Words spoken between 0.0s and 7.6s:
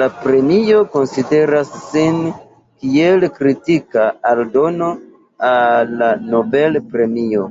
La premio konsideras sin kiel kritika aldono al la Nobel-premio.